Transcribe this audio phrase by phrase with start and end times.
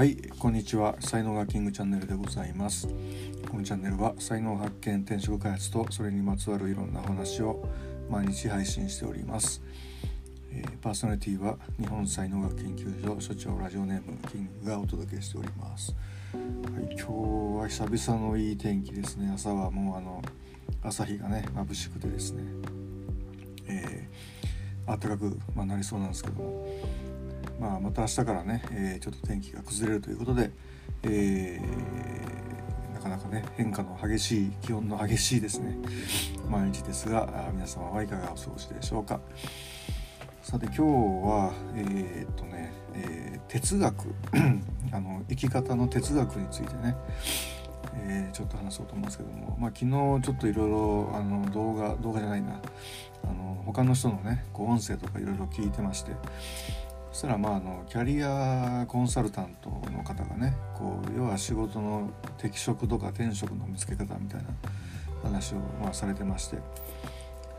[0.00, 0.96] はいこんにちは。
[1.00, 2.88] 才能がキングチャンネルでございます。
[3.50, 7.68] このチャンネルは才能発見転職開発とそれにまつわるいろんな話を
[8.08, 9.60] 毎日配信しております、
[10.52, 15.94] えーパーソナリティは日本才能学研究所所長ラジオネームキングがお届けしております。
[16.32, 16.38] は
[16.80, 17.02] い、今日
[17.60, 19.30] は久々のいい天気ですね。
[19.34, 20.22] 朝はもうあの
[20.82, 22.42] 朝日がね眩しくてですね。
[23.66, 26.66] えー、暖かく、まあ、なりそうなんですけども。
[27.90, 30.50] ま、た明日からね、えーちょっと天気が崩れるということで、
[31.02, 35.78] えーなかなかね変化の激しい気温の激しいですね
[36.50, 39.20] 毎日ですが皆様はいかがお過ごしでしょうか。
[40.42, 44.14] さて今日はえーっとね、え哲学
[44.92, 46.94] あの生き方の哲学についてね、
[47.94, 52.60] えーちょっと話そうと思うんですけども、まあ、昨日ちょっといろいろあの動画動画じゃないな
[53.24, 56.12] あの他の人のねこう音声とかいろいろ聞いてまして
[57.12, 64.48] そしたらまああのキャリアコンサルタントの方がねこう要は仕事の適職とか転職の見つけ方みたいな
[65.22, 66.58] 話をまあされてまして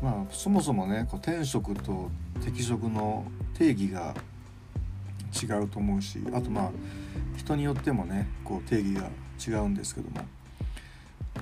[0.00, 2.10] まあそもそもねこう転職と
[2.44, 4.14] 適職の定義が
[5.42, 6.70] 違うと思うしあとまあ
[7.36, 9.08] 人によってもねこう定義が
[9.44, 10.24] 違うんですけども。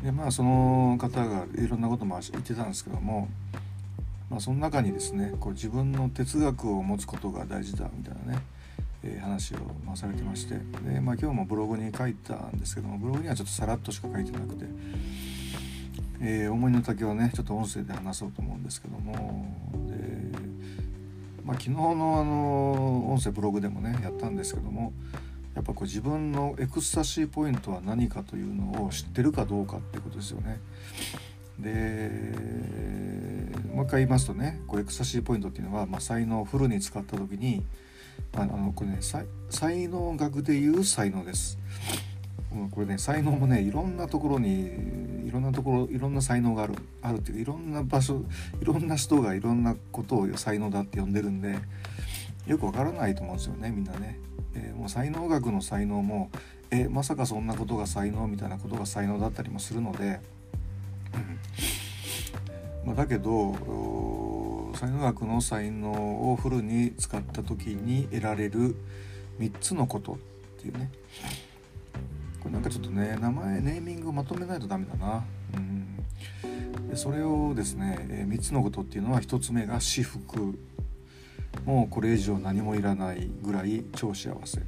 [0.02, 3.28] でまあその方がいろんなことも言ってたんですけども
[4.30, 8.42] まあ、その中にですねこう自分の哲学を持つことが大事だみたいなね、
[9.02, 10.54] えー話を、ま、されてまして
[10.88, 14.66] で、まあ、今日もブログに書いたんですけどもブログにはちょっとさらっとしか書いてなくて、
[16.20, 19.52] えー思いの丈はねちょっと音声で話そうと思うんですけども
[19.88, 19.94] で、
[21.44, 24.92] まあ、昨日のあの音声ブログでもねやったんですけども
[25.56, 30.60] やっぱこう自分のエクスタシーポイントは何かというのを知ってるかどうかってことですよね。
[31.58, 33.09] で
[33.74, 37.64] もう一回言いますとねこうエクスタシーポイントっていうのは、まあ、才能をフルに使った時に
[38.36, 41.58] あのこれね才能学でいう才能です。
[42.72, 48.24] これね才能もねいろんなところにいろんなところいろんな才能があるあるっていういろんな場所
[48.60, 51.58] いろんな人がいろんなことを才能だって呼んでるんで
[52.48, 54.18] よくわからないと思うんですよねみんなね。
[54.54, 56.30] えーもう才能学の才能も
[56.72, 60.20] えまさかそんなことが才能みたいなことが才能だったりもするので。
[62.90, 63.52] まあ、だけど
[64.74, 68.74] 才能学の才能をフルに使った時に得られる
[69.38, 70.16] 3つのことっ
[70.60, 70.90] ていうね。
[72.40, 75.24] これなんかちょっとね名前ネーミングをまとめないとダメだな。
[75.54, 76.88] うん。
[76.88, 80.58] でそれをですね、え3つのことっていうのは1つ目が私服
[81.64, 84.58] もうこれ以上何もいらないぐらい超幸せ。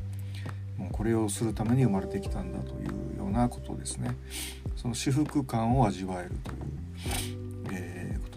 [0.78, 4.14] もうこれをするために生まれてきたんだというようなことですね。
[4.76, 7.41] その至福感を味わえるという。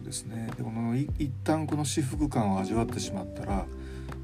[0.05, 0.49] ですね。
[0.57, 3.65] でこの一旦この至福感を味わってしまったら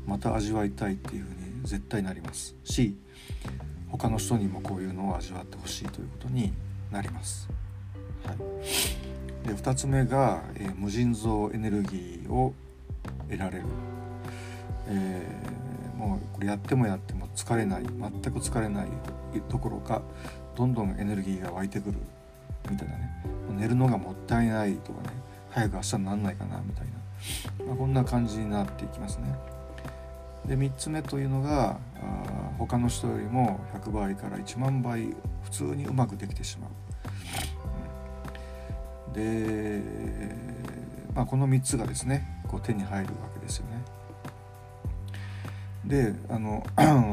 [0.05, 2.55] また味わいたいっていうふうに絶対なります。
[2.63, 2.95] し
[3.89, 6.53] 他の人にもこういうのを味わってほしいということに
[6.91, 7.49] なります。
[8.23, 8.37] はい、
[9.47, 12.53] で2つ目が、えー無尽蔵エネルギーを
[13.29, 13.65] 得られる、
[14.87, 18.87] えーもうこれやってもやっても疲れない全く疲れない
[19.49, 20.01] どころか
[20.55, 21.97] どんどんエネルギーが湧いてくる。
[22.69, 23.23] みたいなね。
[23.57, 25.20] 寝るのがもったいないとかね。
[25.51, 26.87] 早く明日になんないかなみたい
[27.59, 29.35] な、まあ、こんな感じになっていきますね。
[30.45, 31.77] で3つ目というのがあ
[32.57, 35.13] 他の人よりも100倍から1万倍
[35.43, 36.71] 普通にうまくできてしまう。
[39.13, 39.81] で、
[41.13, 43.81] まあ、この3つがですねこう手に入るわけですよね。
[45.85, 46.63] であの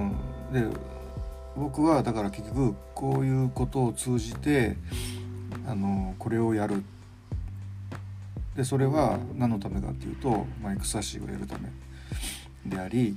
[0.53, 0.65] で
[1.57, 4.77] 僕はだから結局こういうことを通じて
[5.67, 6.85] あのこれをやる
[8.59, 11.71] でそれは何のためかっていうと、まあ、エクサシーを得るため
[12.67, 13.17] であり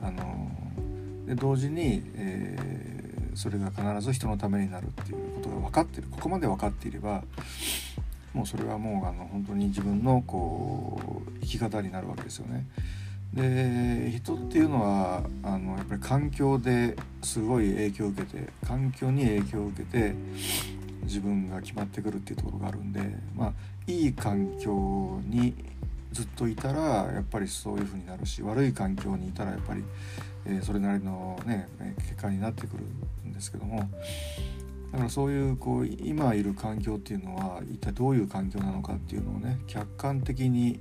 [0.00, 0.50] あの
[1.26, 7.22] で同時に、えーそれが必ず人のためになるっていうことが分かってるここまで分かっていれば
[8.32, 12.66] もうそれはもうあの本当に自分のこう生き方になるわけですよね。
[13.32, 20.14] で人っていうのはあのやっぱり環境ですごい影響を受けて環境に影響を受けて
[21.04, 23.00] 自分が決まってくるっていうところがあるんで
[23.36, 23.52] まあ
[23.86, 25.54] いい環境に
[26.12, 26.80] ずっといたら
[27.12, 29.82] やっぱりそういう風になるし悪い環境にいたらやっぱり、
[30.46, 31.68] えーそれなりのね
[31.98, 32.84] 結果になってくる
[33.28, 33.88] んですけども
[34.92, 40.78] だからそういうこう今いる環境っていうのは一体どういう環境なのかっていうのをね客観的に、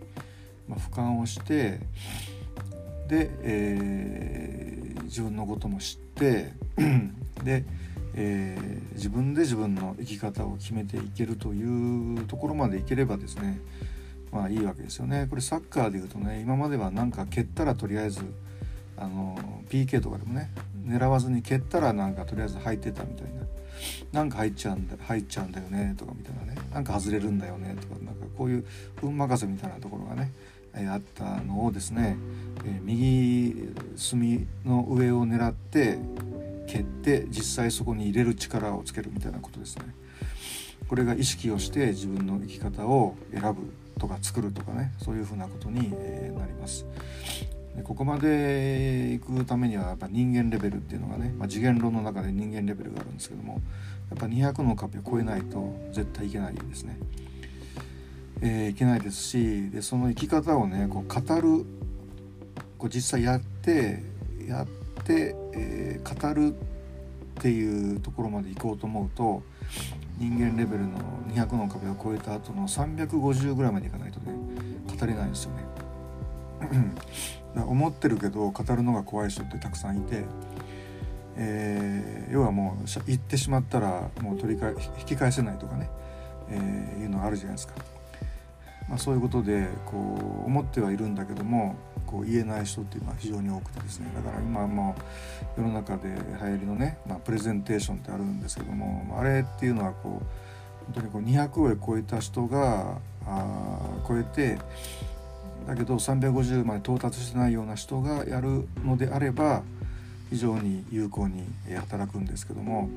[0.68, 1.80] まあ、俯瞰をして
[3.08, 4.74] で、えー
[5.14, 6.54] 自分のことも知って
[7.46, 7.64] で、
[8.16, 13.60] えー自分で自分の生き方を決めていけるというところまでいければですね
[14.32, 15.28] まあいいわけですよね。
[15.30, 18.22] これサッカーでいうとね今まではなんか蹴ったらとりあえず
[18.98, 19.38] あの
[19.70, 20.52] PK とかでもね
[20.86, 23.42] 狙わずに蹴ったらなんかとりあえず入ってたみたいな
[24.12, 28.66] なんか入っちゃうんだ入っちゃうんだよねとかみたいなねなんか外れるんだよねとかなんかこういう
[29.02, 30.32] 運任せみたいなところがね
[30.76, 32.18] あったのをですね、
[32.66, 36.00] え右隅の上を狙って
[36.74, 39.86] 蹴って実際そこに入れる力をつけるみたいなことですね。
[40.88, 46.86] これが意識をして自分の生き方を選ぶとか作るとかねそういうふうなことに、えなります。
[47.76, 53.62] でここまで行くためにはやっぱ人間レベルっていうのがね、まあ、次元論の中で人間レベルがあるんですけども
[54.10, 56.98] やっぱ200の壁を超えないと絶対いけないんですね。
[58.42, 61.66] えー、いけないですしでその生き方をねこう語る
[62.78, 64.04] こう実際やって
[64.48, 69.44] やって、えー、語るっていうところまで行こうと思うと
[70.18, 74.34] 人間レベルの200の壁を超えた後の350ぐらいまでいかないとね
[74.88, 75.64] 語れないんですよね。
[77.56, 80.24] 思ってるけど語るのが怖い人ってたくさんいて、
[81.36, 85.90] えー、要はもう言ってしまったらもう取り返引き返せないとかね、
[86.50, 87.76] えー、いうのあるじゃないですか。
[88.90, 91.76] まあ、そういうことでこう思ってはいるんだけども
[92.06, 94.12] こう言えない人っていうのは非常に多くてですね。
[94.16, 94.96] だから今も
[95.58, 104.58] う世の中で流行りのね、まあ、プレゼンテーションってあるんですけどもあれっていうのはこう本当にこう200を超えた人があ超えて
[105.66, 109.64] だけど350まで到達してないような人がやるのであれば
[110.30, 111.46] 非常に有効に
[111.76, 112.90] 働くんですけども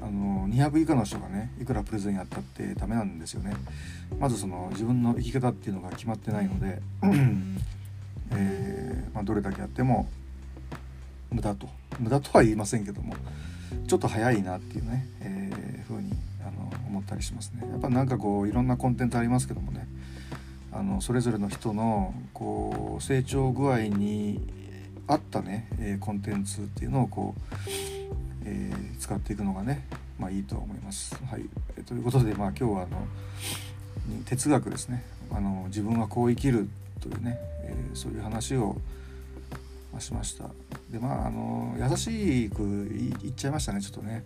[0.00, 3.54] あの200以下の人がねいくらプレゼンやったってダメなんですよね。
[4.18, 6.80] まずその自分の生き方っていうのが決まってないので、
[8.32, 10.08] えー、まあ、どれだけやっても
[11.30, 11.68] 無駄と。
[11.98, 13.14] 無駄とは言いませんけども
[13.88, 16.12] ちょっと早いなっていうね、えー、ふうに
[16.46, 17.66] あの思ったりしますね。
[17.68, 19.88] やっぱなんかこういろんなコンテンツありますけどもね
[20.72, 24.40] あのそれぞれの人のこう成長具合に
[25.06, 27.97] 合ったね、え、コンテンツっていうのをこう
[28.48, 29.86] えー、使っていくのがね、
[30.18, 31.14] まあ、いいと思います。
[31.26, 31.44] はい、
[31.76, 33.06] えー、ということで、まあ、今日はあの
[34.24, 35.04] 哲学ですね。
[35.30, 36.68] あの自分はこう生きる
[37.00, 38.76] というね、えー、そういう話を
[39.98, 40.44] しました。
[40.90, 44.24] でまああの優しく言っちゃいましたねちょっとね。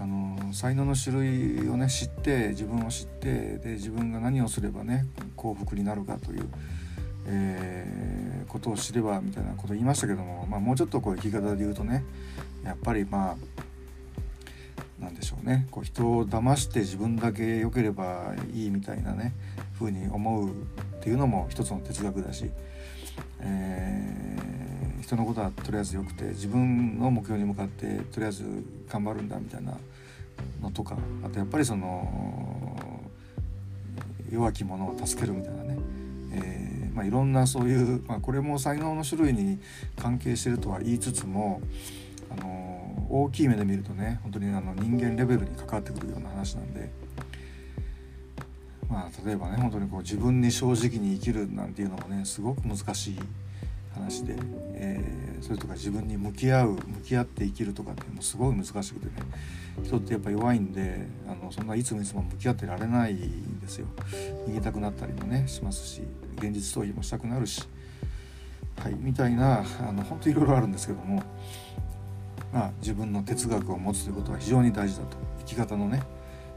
[0.00, 6.48] あの才能の種類をね知って自分を知ってで自分が何をすればね幸福になるかという、
[7.26, 12.04] えー、ことを知ればみたいなことを言いましたけども、まあ、もうちょっとこう生き方で言うとね
[12.64, 13.36] やっぱりまあ
[15.02, 15.66] なんでしょうね。
[15.70, 19.34] こう人を騙して自分だけ良ければいいみたいなね
[19.78, 20.54] 風に思うっ
[21.02, 22.50] ていうのも一つの哲学だし、
[23.40, 28.44] えー、人のことはとりあえずよくて自分の目標に向かってとりあえず
[28.88, 29.76] 頑張るんだみたいな
[30.62, 33.02] のとかあとやっぱりその
[34.30, 35.63] 弱き者を助けるみたいな、
[36.94, 39.58] まあ、いろんなそういう、まあ、これも才能の種類に
[39.96, 41.60] 関係してるとは言いつつも
[42.30, 46.90] あの大きい目で見るとね本当にあの人間レベルに関わってくるような話なんで。
[48.86, 53.18] まあ、例えばね本当にこう自分に正直に生きるなんていうのもねすごく難しい
[53.94, 54.36] 話で、
[54.74, 59.12] えー、それとか自分に向き合う向き合って生きるとかっていうすごい難しくてね。
[59.82, 63.86] 人ってやっぱ弱いんであのそんないつもいつも向き合ってられないんですよ。
[64.46, 66.02] 逃げたくなったりもねしますし
[66.36, 67.66] 現実逃避もしたくなるし。
[68.78, 71.22] はいみたいなあの本当いろいろあるんですけども
[72.54, 75.16] まあ、自分の哲学を持つということは非常に大事だと。
[75.40, 76.02] 生き方のね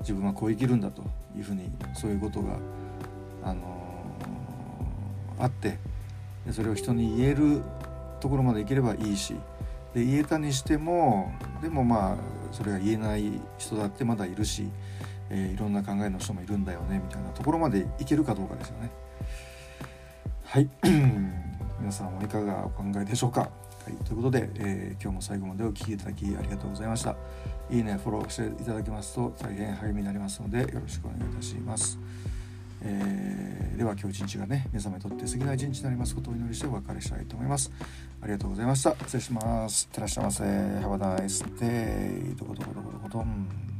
[0.01, 1.01] 自分はこう生きるんだと
[1.35, 2.59] いうふうにそういうことが、
[3.43, 5.79] あのー、あって
[6.53, 7.61] それを人に言える
[8.19, 9.35] ところまでいければいいし
[9.93, 12.17] で言えたにしてもでもまあ
[12.51, 14.69] それが言えない人だってまだいるし、
[15.29, 18.91] えー、いろんな考えの人もいるんだよねみたいなところまでいけるかどうかですよね。
[20.43, 20.69] はい
[21.79, 23.41] 皆さんはいかがお考えでしょうか。
[23.41, 23.49] は
[23.89, 27.15] い、ということで、えー、今日も最後までお聴きいただきありがとうございました。
[27.69, 31.97] いいね、フォローしていただけますと大変励みになりますのでよろしくお願いいたします。
[32.81, 37.71] えー、では今日一日がね、目覚めとって過ぎない一日になりますことをお祈りしてお別れしたいと思います。
[38.21, 38.95] ありがとうございました。
[39.05, 39.85] 失礼します。
[39.85, 40.43] いってらっしゃいませ。
[40.43, 42.35] Have a nice day.
[42.35, 43.76] どこどこどこどこどん。